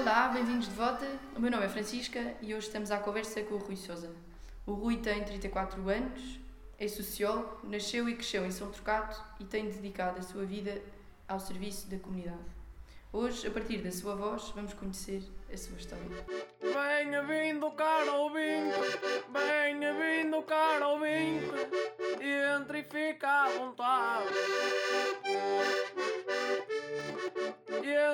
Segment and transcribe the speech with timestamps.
[0.00, 1.04] Olá, bem-vindos de volta.
[1.34, 4.08] O meu nome é Francisca e hoje estamos à conversa com o Rui Souza.
[4.64, 6.38] O Rui tem 34 anos,
[6.78, 10.80] é sociólogo, nasceu e cresceu em São Trocado e tem dedicado a sua vida
[11.26, 12.38] ao serviço da comunidade.
[13.12, 15.20] Hoje, a partir da sua voz, vamos conhecer
[15.52, 16.04] a sua história.
[16.60, 18.78] Venha vindo, caro ouvinte,
[19.32, 21.50] venha vindo, caro ouvinte,
[22.54, 24.28] entre e fica à vontade.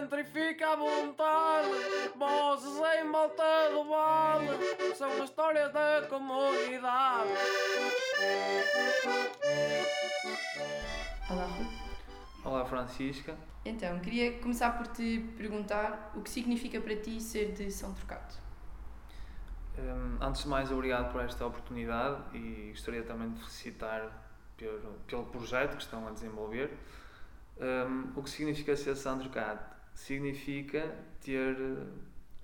[0.02, 1.68] Entre e fica à vontade,
[2.16, 4.48] vozes em volta do vale,
[4.96, 7.30] são as histórias da comunidade.
[11.30, 11.66] Olá, Rui.
[12.44, 13.36] Olá Francisca.
[13.64, 18.34] Então, queria começar por te perguntar o que significa para ti ser de São Trocado.
[19.78, 24.10] Hum, antes de mais, obrigado por esta oportunidade e gostaria também de felicitar
[24.56, 26.76] pelo, pelo projeto que estão a desenvolver.
[27.60, 29.73] Hum, o que significa ser São Trocado?
[29.94, 31.56] Significa ter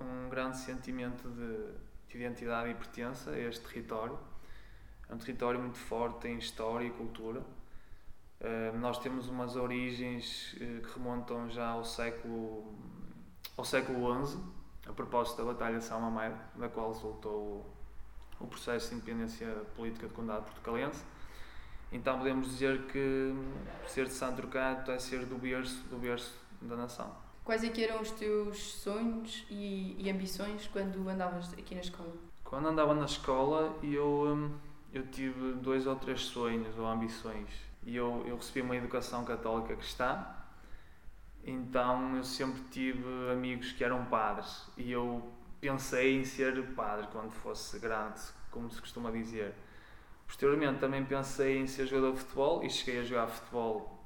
[0.01, 4.19] um grande sentimento de, de identidade e pertença a este território.
[5.09, 7.45] É um território muito forte em história e cultura
[8.41, 12.75] Uh, nós temos umas origens uh, que remontam já ao século
[13.55, 14.39] ao século XI,
[14.89, 17.71] a propósito da Batalha de São Mamede, da qual resultou
[18.41, 21.05] o, processo de independência política do Condado Portucalense.
[21.93, 23.35] Então podemos dizer que
[23.87, 27.15] ser de Santo Trocado é ser do berço, do berço da nação.
[27.45, 32.13] Quais é que eram os teus sonhos e, e ambições quando andavas aqui na escola?
[32.45, 34.55] Quando andava na escola, eu, hum,
[34.93, 37.49] eu tive dois ou três sonhos ou ambições
[37.85, 40.25] e eu, eu recebi uma educação católica cristã,
[41.45, 45.23] então eu sempre tive amigos que eram padres e eu
[45.61, 49.55] pensei em ser padre quando fosse grande, como se costuma dizer.
[50.27, 54.00] Posteriormente também pensei em ser jogador de futebol e cheguei a jogar futebol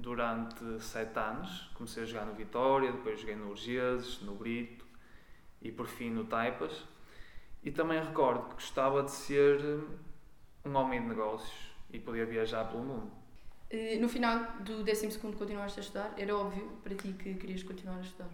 [0.00, 1.70] durante sete anos.
[1.74, 4.84] Comecei a jogar no Vitória, depois joguei no Urgeses, no Brito
[5.62, 6.84] e por fim no Taipas.
[7.62, 9.60] E também recordo que gostava de ser
[10.64, 13.10] um homem de negócios e poder viajar pelo mundo.
[13.68, 16.14] Eh, no final do 12 continuaste a estudar?
[16.16, 18.28] Era óbvio para ti que querias continuar a estudar?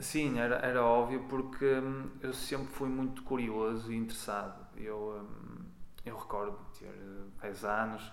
[0.00, 4.66] Sim, era, era óbvio porque hum, eu sempre fui muito curioso e interessado.
[4.76, 5.64] Eu, hum,
[6.04, 6.92] eu recordo ter
[7.40, 8.12] 10 anos,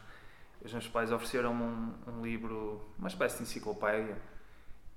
[0.66, 4.18] os meus pais ofereceram-me um, um, livro, uma espécie de enciclopédia,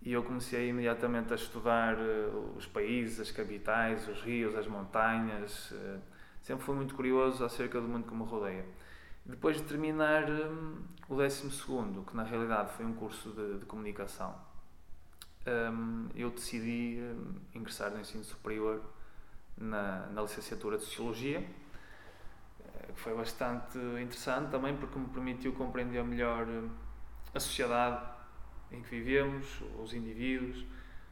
[0.00, 5.70] e eu comecei imediatamente a estudar uh, os países, as capitais, os rios, as montanhas.
[5.72, 6.00] Uh,
[6.42, 8.64] sempre fui muito curioso acerca do mundo que me rodeia.
[9.26, 11.50] Depois de terminar um, o 12,
[12.06, 14.34] que na realidade foi um curso de, de comunicação,
[15.46, 18.80] um, eu decidi um, ingressar no ensino superior
[19.56, 21.44] na, na licenciatura de Sociologia, eh,
[22.94, 26.70] que foi bastante interessante também porque me permitiu compreender melhor hum,
[27.34, 28.04] a sociedade
[28.70, 30.64] em que vivemos, os indivíduos,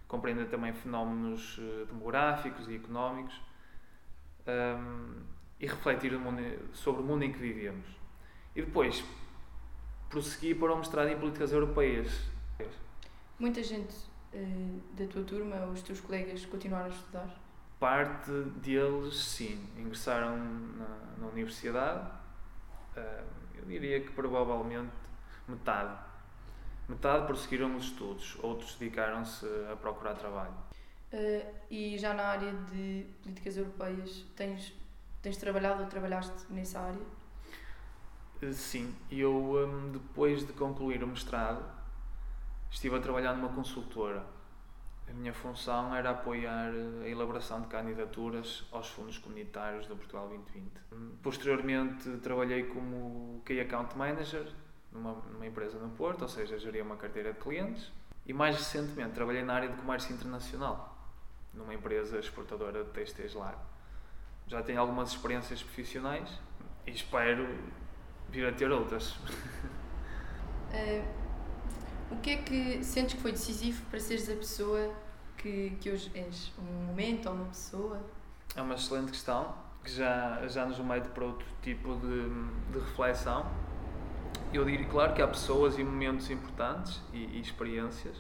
[0.07, 3.41] compreender também fenómenos eh, demográficos e económicos
[4.47, 5.23] um,
[5.59, 6.13] e refletir
[6.73, 7.87] sobre o mundo em que vivemos.
[8.55, 9.05] E depois
[10.09, 12.29] prossegui para o mestrado em políticas europeias.
[13.39, 13.95] Muita gente
[14.33, 17.46] uh, da tua turma, os teus colegas, continuaram a estudar?
[17.79, 18.31] Parte
[18.63, 20.89] deles, sim, ingressaram na,
[21.19, 22.11] na universidade.
[22.97, 24.93] Uh, eu diria que provavelmente
[25.47, 25.99] metade.
[26.89, 30.55] Metade prosseguiram os estudos, outros dedicaram-se a procurar trabalho.
[31.13, 34.73] Uh, e já na área de políticas europeias, tens,
[35.21, 37.03] tens trabalhado ou trabalhaste nessa área?
[38.43, 41.65] Eh, sim, eu depois de concluir o mestrado
[42.71, 44.25] estive a trabalhar numa consultora.
[45.09, 50.29] A minha função era apoiar eh, a elaboração de candidaturas aos fundos comunitários do Portugal
[50.29, 50.73] 2020.
[50.93, 54.47] Hum, posteriormente trabalhei como Key Account Manager
[54.93, 57.93] numa, numa empresa no Porto, ou seja, geria uma carteira de clientes.
[58.27, 60.99] E mais recentemente trabalhei na área de comércio internacional,
[61.55, 63.57] numa empresa exportadora de têxteis lar.
[64.49, 66.29] Já tenho algumas experiências profissionais
[66.85, 67.47] e espero
[68.29, 69.17] vir a ter outras.
[72.11, 74.95] O que é que sentes que foi decisivo para seres a pessoa
[75.37, 76.53] que, que hoje és?
[76.59, 78.01] Um momento ou uma pessoa?
[78.55, 82.29] É uma excelente questão que já, já nos remete para outro tipo de,
[82.73, 83.47] de reflexão.
[84.53, 88.17] Eu diria, claro, que há pessoas e momentos importantes e, e experiências.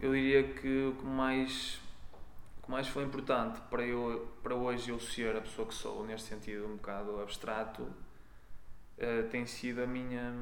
[0.00, 1.80] Eu diria que o que mais
[2.58, 6.04] o que mais foi importante para eu para hoje eu ser a pessoa que sou
[6.04, 7.88] neste sentido um bocado abstrato
[8.98, 10.32] uh, tem sido a minha,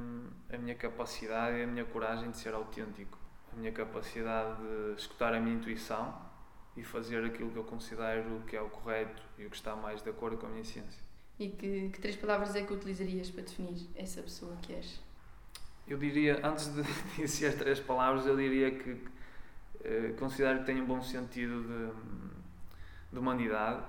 [0.53, 3.19] a minha capacidade e a minha coragem de ser autêntico.
[3.53, 6.15] A minha capacidade de escutar a minha intuição
[6.77, 10.03] e fazer aquilo que eu considero que é o correto e o que está mais
[10.03, 11.03] de acordo com a minha essência.
[11.39, 15.01] E que, que três palavras é que utilizarias para definir essa pessoa que és?
[15.89, 16.83] Eu diria, antes de
[17.17, 19.11] dizer três palavras, eu diria que
[19.81, 21.93] Uh, considero que tenho um bom sentido de,
[23.13, 23.83] de humanidade.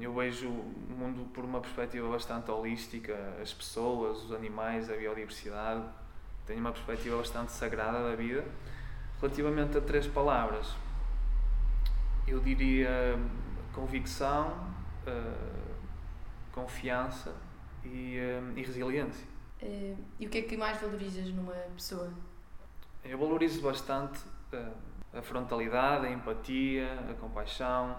[0.00, 5.84] Eu vejo o mundo por uma perspectiva bastante holística, as pessoas, os animais, a biodiversidade.
[6.46, 8.44] Tenho uma perspectiva bastante sagrada da vida.
[9.20, 10.74] Relativamente a três palavras,
[12.26, 13.16] eu diria
[13.72, 14.50] convicção,
[15.06, 15.74] uh,
[16.52, 17.34] confiança
[17.84, 19.26] e, uh, e resiliência.
[19.62, 22.12] Uh, e o que é que mais valorizas numa pessoa?
[23.04, 24.20] Eu valorizo bastante
[25.12, 27.96] a frontalidade, a empatia, a compaixão,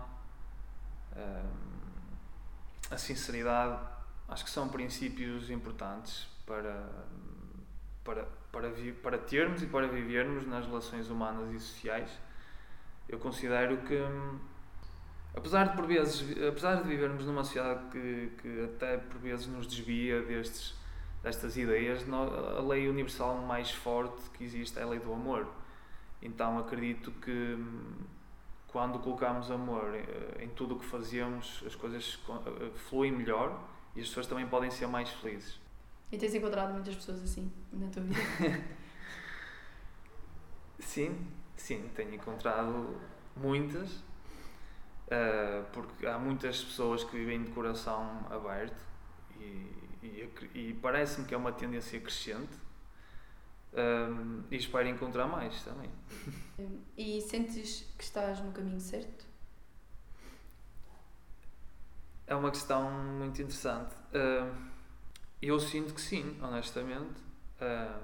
[2.90, 3.80] a sinceridade.
[4.28, 6.90] Acho que são princípios importantes para,
[8.04, 8.72] para, para,
[9.02, 12.10] para termos e para vivermos nas relações humanas e sociais.
[13.08, 14.00] Eu considero que
[15.36, 19.68] apesar de por vezes, apesar de vivermos numa sociedade que, que até por vezes nos
[19.68, 20.76] desvia destes,
[21.22, 25.48] destas ideias, a lei universal mais forte que existe é a lei do amor.
[26.22, 27.58] Então acredito que
[28.74, 33.64] quando colocamos amor em, em tudo o que fazemos, as coisas eh, fluem melhor
[33.96, 35.60] e as pessoas também podem ser mais felizes.
[36.12, 38.20] E tens encontrado muitas pessoas assim na tua vida?
[40.80, 43.00] sim, sim, tenho encontrado
[43.38, 44.04] muitas
[45.04, 48.82] Uh, porque há muitas pessoas que vivem de coração aberto
[49.38, 49.70] e,
[50.02, 52.54] e, e parece-me que é uma tendência crescente
[53.76, 55.90] um, e espero encontrar mais também.
[56.96, 59.26] E sentes que estás no caminho certo?
[62.28, 63.96] É uma questão muito interessante.
[64.14, 64.56] Uh,
[65.42, 67.20] eu sinto que sim, honestamente.
[67.60, 68.00] Uh,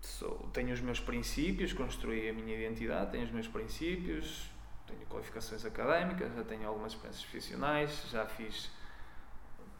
[0.00, 4.48] sou, tenho os meus princípios, construí a minha identidade, tenho os meus princípios,
[4.86, 8.70] tenho qualificações académicas, já tenho algumas experiências profissionais, já fiz,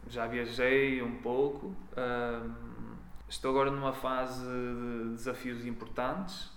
[0.07, 1.73] já viajei um pouco.
[1.97, 2.94] Um,
[3.27, 6.51] estou agora numa fase de desafios importantes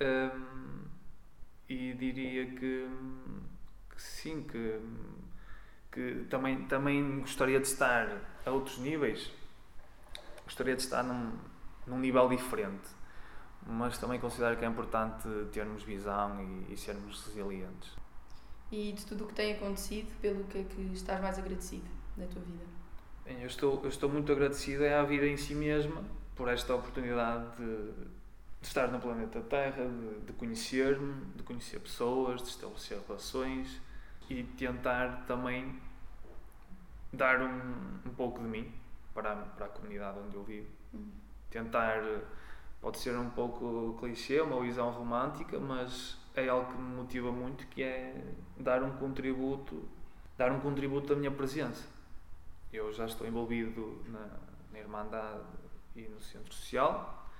[0.00, 0.84] um,
[1.68, 2.88] e diria que,
[3.90, 4.80] que, sim, que,
[5.90, 8.08] que também, também gostaria de estar
[8.44, 9.30] a outros níveis,
[10.44, 11.32] gostaria de estar num,
[11.86, 12.88] num nível diferente
[13.66, 17.90] mas também considero que é importante termos visão e, e sermos resilientes.
[18.70, 22.26] E de tudo o que tem acontecido, pelo que é que estás mais agradecido na
[22.26, 22.64] tua vida?
[23.24, 26.04] Bem, eu estou, eu estou muito agradecido à vida em si mesma
[26.36, 27.92] por esta oportunidade de,
[28.60, 33.80] de estar no planeta Terra, de, de conhecer-me, de conhecer pessoas, de estabelecer relações
[34.28, 35.80] e tentar também
[37.10, 38.70] dar um, um pouco de mim
[39.14, 40.68] para a, para a comunidade onde eu vivo.
[40.92, 41.08] Hum.
[41.48, 42.02] Tentar
[42.78, 47.66] pode ser um pouco clichê, uma visão romântica, mas é algo que me motiva muito,
[47.68, 48.22] que é
[48.58, 49.88] dar um contributo,
[50.36, 51.94] dar um contributo da minha presença.
[52.74, 54.26] Eu já estou envolvido na,
[54.72, 55.44] na Irmandade
[55.94, 57.30] e no Centro Social,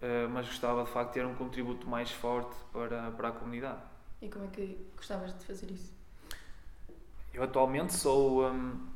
[0.00, 3.82] uh, mas gostava de facto de ter um contributo mais forte para, para a comunidade.
[4.22, 5.92] E como é que gostavas de fazer isso?
[7.34, 8.86] Eu atualmente sou um,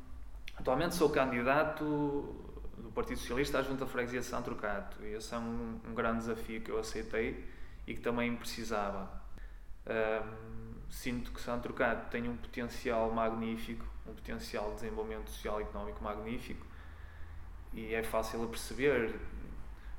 [0.56, 1.84] atualmente sou candidato
[2.78, 5.02] do Partido Socialista à Junta Freguesia de Trocato.
[5.02, 7.44] E esse é um, um, grande desafio que eu aceitei
[7.88, 9.10] e que também precisava.
[9.84, 16.02] Um, sinto que Trocato tem um potencial magnífico, um potencial de desenvolvimento social e económico
[16.02, 16.66] magnífico
[17.72, 19.18] e é fácil a perceber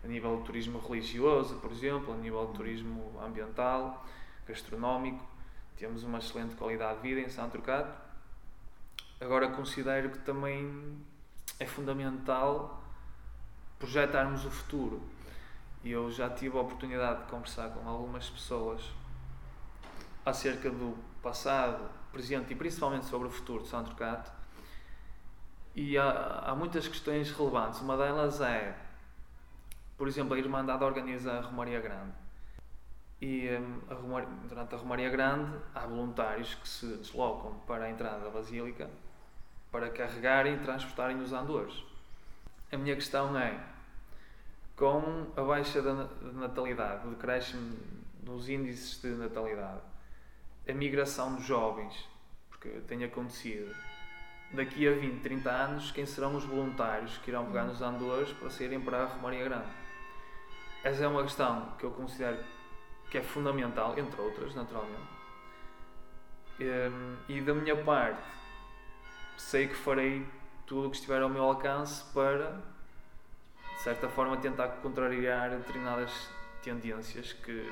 [0.04, 4.06] a nível de turismo religioso, por exemplo, a nível de turismo ambiental,
[4.48, 5.24] gastronómico.
[5.78, 7.98] Temos uma excelente qualidade de vida em São Trocato.
[9.20, 10.98] Agora considero que também
[11.60, 12.84] é fundamental
[13.80, 15.02] projetarmos o futuro.
[15.84, 18.82] E eu já tive a oportunidade de conversar com algumas pessoas
[20.26, 24.32] acerca do passado, presente e principalmente sobre o futuro de São Trocato.
[25.76, 27.80] E há, há muitas questões relevantes.
[27.82, 28.76] Uma delas é,
[29.98, 32.12] por exemplo, a Irmandade organiza a Romaria Grande.
[33.22, 37.90] E um, a Romaria, durante a Romaria Grande há voluntários que se deslocam para a
[37.90, 38.90] entrada da Basílica
[39.72, 41.84] para carregarem e transportarem os andores.
[42.72, 43.64] A minha questão é,
[44.76, 47.78] com a baixa da natalidade, o decréscimo
[48.24, 49.82] nos índices de natalidade,
[50.72, 52.08] a migração dos jovens,
[52.50, 53.76] porque tem acontecido,
[54.52, 58.50] daqui a 20, 30 anos, quem serão os voluntários que irão pegar nos andores para
[58.50, 59.70] saírem para a Romaria Grande?
[60.84, 62.44] Essa é uma questão que eu considero
[63.10, 65.22] que é fundamental, entre outras, naturalmente.
[67.28, 68.22] E da minha parte,
[69.38, 70.26] sei que farei
[70.66, 72.62] tudo o que estiver ao meu alcance para,
[73.76, 76.30] de certa forma, tentar contrariar determinadas
[76.64, 77.68] tendências que,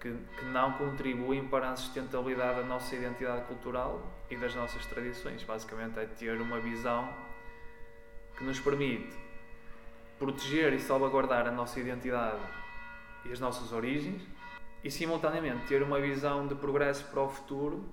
[0.00, 5.42] que, que, não contribuem para a sustentabilidade da nossa identidade cultural e das nossas tradições.
[5.42, 7.08] Basicamente, é ter uma visão
[8.36, 9.16] que nos permite
[10.18, 12.40] proteger e salvaguardar a nossa identidade
[13.24, 14.22] e as nossas origens
[14.82, 17.84] e simultaneamente ter uma visão de progresso para o futuro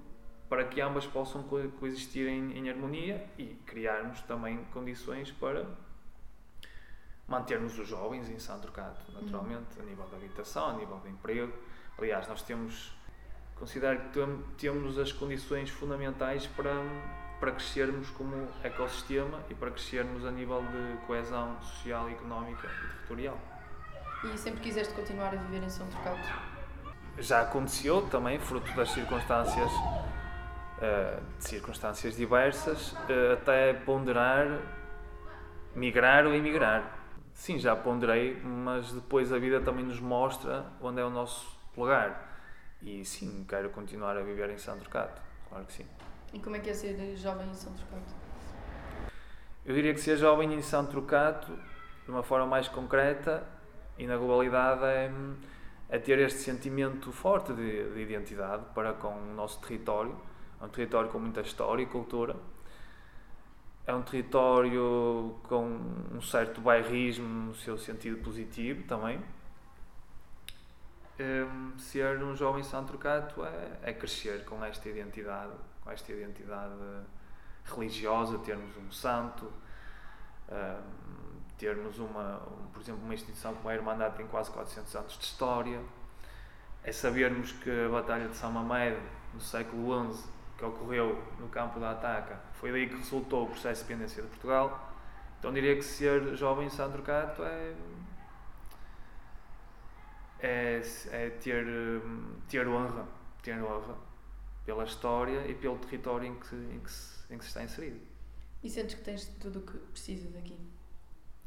[0.48, 5.66] para que ambas possam co- coexistir em, em harmonia e criarmos também condições para
[7.28, 11.52] mantermos os jovens em Santo Turcato, naturalmente, a nível de habitação, a nível de emprego.
[11.98, 12.92] Aliás, nós temos,
[13.56, 16.74] considero que tem- temos as condições fundamentais para,
[17.40, 23.38] para crescermos como ecossistema e para crescermos a nível de coesão social, económica e territorial.
[24.34, 26.56] E sempre quiseste continuar a viver em São Turcato?
[27.18, 29.72] já aconteceu também, fruto das circunstâncias,
[31.40, 34.60] de circunstâncias diversas, eh, até ponderar
[35.74, 36.98] migrar ou emigrar.
[37.34, 42.40] Sim, já ponderei, mas depois a vida também nos mostra onde é o nosso lugar.
[42.82, 45.86] E sim, quero continuar a viver em Santo Turcato, claro que sim.
[46.34, 48.14] E como é que é ser jovem em São Turcato?
[49.66, 51.58] Eu diria que ser jovem em Santo Turcato,
[52.04, 53.44] de uma forma mais concreta
[53.98, 55.12] e na globalidade, é,
[55.90, 60.16] é ter este sentimento forte de, de identidade para com o nosso território.
[60.62, 62.36] É um território com muita história e cultura.
[63.88, 65.80] É um território com
[66.14, 69.20] um certo bairrismo no seu sentido positivo também.
[71.18, 76.74] Hum, ser um jovem Santo Turcato é, é crescer com esta identidade, com esta identidade
[77.64, 79.52] religiosa, termos um santo,
[80.52, 85.18] hum, termos uma, um, por exemplo, uma instituição como a Irmandade tem quase 400 anos
[85.18, 85.80] de história,
[86.84, 89.00] é sabermos que a Batalha de São Mamede,
[89.34, 90.24] no século XI,
[90.58, 94.30] que ocorreu no campo da Ataca, foi daí que resultou o processo de independência de
[94.30, 94.94] Portugal.
[95.40, 97.74] Então diria que ser jovem em Santo Turcato é,
[100.40, 103.08] é, é ter, hum, ter honra,
[103.42, 103.98] ter honra
[104.66, 108.00] pela história e pelo território em que, em que, se, em que se está inserido.
[108.64, 110.58] E sentes que tens tudo o que precisas aqui?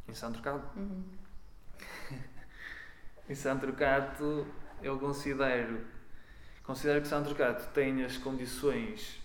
[0.07, 0.79] Em Santo Turcato.
[0.79, 1.05] Uhum.
[3.29, 4.47] Em Santo Turcato,
[4.83, 5.85] eu considero,
[6.63, 9.21] considero que Santo Turcato tem as condições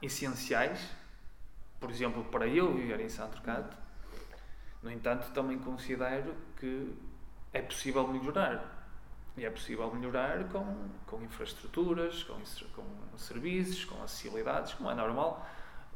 [0.00, 0.88] essenciais,
[1.78, 3.76] por exemplo, para eu viver em Santo Turcato.
[4.82, 6.96] No entanto, também considero que
[7.52, 8.80] é possível melhorar.
[9.36, 12.34] E é possível melhorar com, com infraestruturas, com,
[12.74, 15.46] com serviços, com acessibilidades, como é normal.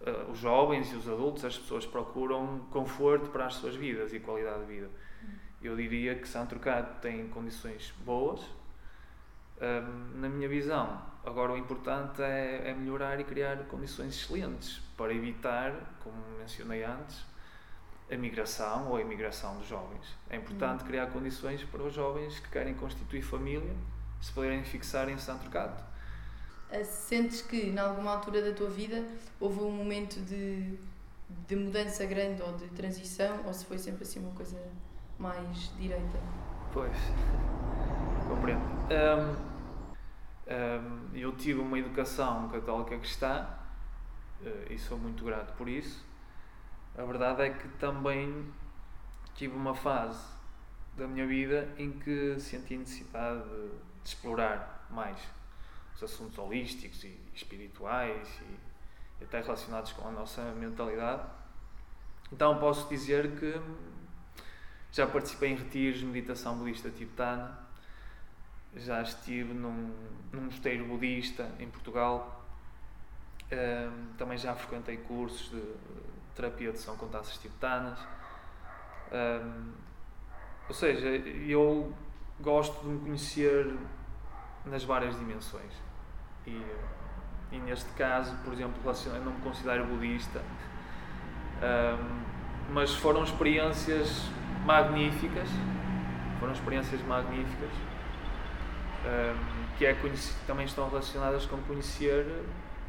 [0.01, 4.21] Eh, os jovens e os adultos, as pessoas procuram conforto para as suas vidas e
[4.21, 4.91] qualidade de vida.
[5.63, 8.41] Eu diria que Santo Turcato tem condições boas,
[9.61, 11.03] hum, na minha visão.
[11.25, 15.73] Agora, o importante é, é melhorar e criar condições excelentes para evitar,
[16.03, 17.25] como mencionei antes,
[18.11, 20.17] a migração ou a imigração dos jovens.
[20.31, 23.75] É importante criar condições para os jovens que querem constituir família
[24.21, 25.85] se poderem fixar em Santo Turcato.
[26.71, 29.05] Ah, Sentes que, em alguma altura da tua vida,
[29.41, 30.79] houve um momento de,
[31.29, 34.61] de mudança grande ou de transição, ou se foi sempre assim uma coisa
[35.19, 36.21] mais direita?
[36.73, 36.97] Pois,
[38.29, 38.65] compreendo.
[38.91, 39.37] Hum,
[40.49, 43.47] hum, eu tive uma educação católica cristã
[44.43, 46.05] eh, e sou muito grato por isso.
[46.99, 48.51] A verdade é que também
[49.35, 50.25] tive uma fase
[50.97, 55.19] da minha vida em que senti necessidade de, explorar mais
[55.97, 58.41] os assuntos holísticos e espirituais
[59.21, 61.23] e até relacionados com a nossa mentalidade.
[62.33, 63.61] Então posso dizer que
[64.93, 67.59] já participei em retiros de meditação budista tibetana,
[68.77, 69.93] já estive num,
[70.33, 72.37] num mosteiro budista em Portugal,
[73.51, 75.63] Ahm, também já frequentei cursos de
[76.37, 77.99] terapia de som com taças tibetanas.
[79.11, 79.73] Ahm,
[80.69, 81.93] ou seja, eu
[82.41, 83.75] gosto de me conhecer
[84.67, 85.73] nas várias dimensões.
[86.47, 86.63] E,
[87.53, 90.43] e neste caso, por exemplo, eu não me considero budista,
[91.63, 92.23] ahm,
[92.71, 94.29] mas foram experiências
[94.65, 95.49] magníficas,
[96.39, 97.71] foram experiências magníficas,
[99.05, 99.95] ahm, que é
[100.47, 102.45] também estão relacionadas com conhecer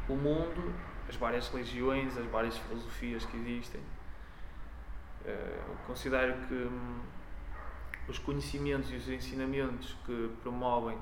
[0.08, 0.74] o mundo,
[1.08, 3.80] as várias religiões, as várias filosofias que existem.
[5.24, 7.00] Eh, eu considero que hum,
[8.08, 10.98] os conhecimentos e os ensinamentos que promovem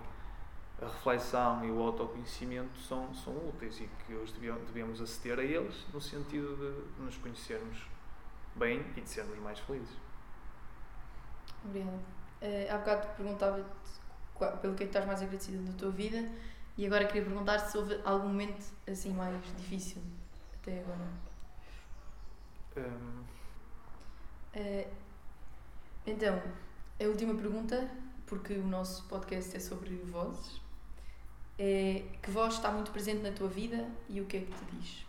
[0.80, 5.86] a reflexão e o autoconhecimento são, são úteis e que hoje devemos aceder a eles
[5.92, 6.56] no sentido
[6.96, 7.88] de nos conhecermos
[8.54, 9.96] bem e de sermos mais felizes.
[11.64, 11.96] Obrigada.
[12.42, 13.64] Uh, há bocado perguntava-te
[14.60, 16.28] pelo que é que estás mais agradecida da tua vida
[16.76, 20.02] e agora queria perguntar se houve algum momento assim mais difícil
[20.54, 21.08] até agora.
[22.76, 23.24] Hum,
[24.56, 24.88] Uh,
[26.06, 26.42] então,
[26.98, 27.90] a última pergunta,
[28.26, 30.62] porque o nosso podcast é sobre vozes,
[31.58, 34.64] é que voz está muito presente na tua vida e o que é que te
[34.72, 35.06] diz?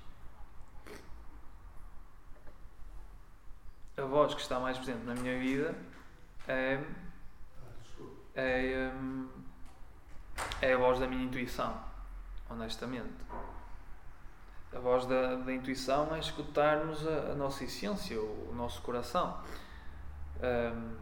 [3.97, 5.75] a voz que está mais presente na minha vida
[6.47, 6.79] é,
[8.35, 9.27] é, hum,
[10.61, 11.79] é a voz da minha intuição,
[12.49, 13.13] honestamente.
[14.73, 19.41] A voz da, da intuição é escutarmos a, a nossa essência, o, o nosso coração.
[20.41, 20.95] Um,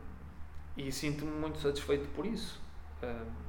[0.78, 2.62] e sinto-me muito satisfeito por isso.
[3.02, 3.46] Um,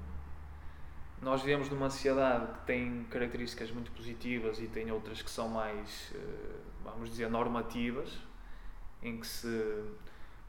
[1.21, 6.13] nós vivemos numa sociedade que tem características muito positivas e tem outras que são mais,
[6.15, 8.19] eh, vamos dizer, normativas,
[9.03, 9.85] em que se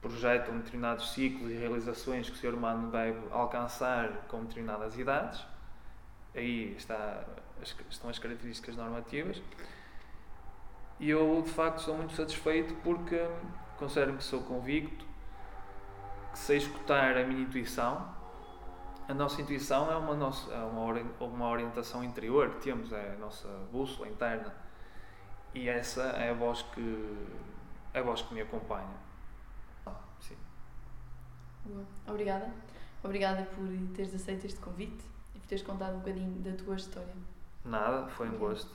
[0.07, 5.45] projetam determinados ciclos e realizações que o ser humano deve alcançar com determinadas idades.
[6.33, 7.23] Aí está,
[7.89, 9.41] estão as características normativas.
[10.99, 13.19] E eu, de facto, estou muito satisfeito porque
[13.77, 15.05] considero que sou convicto,
[16.31, 18.15] que sei escutar a minha intuição.
[19.07, 23.47] A nossa intuição é uma, nossa, é uma, orientação interior que temos, é a nossa
[23.71, 24.53] bússola interna.
[25.53, 27.27] E essa é a voz que,
[27.93, 29.06] a voz que me acompanha.
[31.67, 31.85] Boa.
[32.07, 32.49] Obrigada.
[33.03, 35.03] Obrigada por teres aceito este convite
[35.35, 37.13] e por teres contado um bocadinho da tua história.
[37.63, 38.71] Nada, foi um gosto.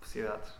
[0.00, 0.52] Felicidades.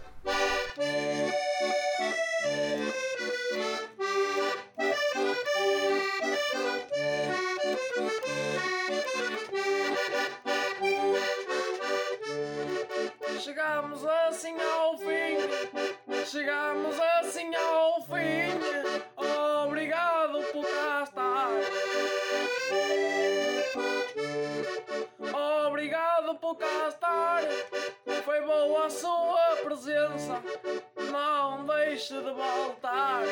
[13.41, 19.06] Chegamos assim ao fim, chegamos assim ao fim.
[26.53, 27.43] Estar.
[28.25, 30.41] Foi boa a sua presença.
[31.11, 33.23] Não deixe de voltar.